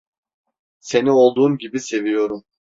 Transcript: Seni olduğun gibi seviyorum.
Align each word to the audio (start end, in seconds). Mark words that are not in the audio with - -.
Seni 0.79 1.11
olduğun 1.11 1.57
gibi 1.57 1.79
seviyorum. 1.79 2.43